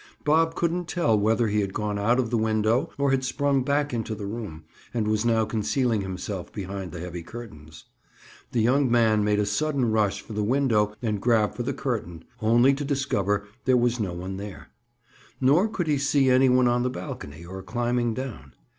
Bob 0.25 0.55
couldn't 0.55 0.87
tell 0.87 1.15
whether 1.15 1.47
he 1.47 1.59
had 1.61 1.75
gone 1.75 1.99
out 1.99 2.17
of 2.17 2.31
the 2.31 2.37
window, 2.39 2.89
or 2.97 3.11
had 3.11 3.23
sprung 3.23 3.61
back 3.61 3.93
into 3.93 4.15
the 4.15 4.25
room 4.25 4.63
and 4.95 5.07
was 5.07 5.23
now 5.23 5.45
concealing 5.45 6.01
himself 6.01 6.51
behind 6.51 6.91
the 6.91 6.99
heavy 7.01 7.21
curtains. 7.21 7.85
The 8.51 8.61
young 8.63 8.89
man 8.89 9.23
made 9.23 9.37
a 9.39 9.45
sudden 9.45 9.91
rush 9.91 10.19
for 10.21 10.33
the 10.33 10.41
window 10.43 10.95
and 11.03 11.21
grab 11.21 11.53
for 11.53 11.61
the 11.61 11.71
curtain, 11.71 12.23
only 12.41 12.73
to 12.73 12.83
discover 12.83 13.45
there 13.65 13.77
was 13.77 13.99
no 13.99 14.13
one 14.13 14.37
there; 14.37 14.69
nor 15.39 15.67
could 15.67 15.85
he 15.85 15.99
see 15.99 16.31
any 16.31 16.49
one 16.49 16.67
on 16.67 16.81
the 16.81 16.89
balcony, 16.89 17.45
or 17.45 17.61
climbing 17.61 18.15
down. 18.15 18.55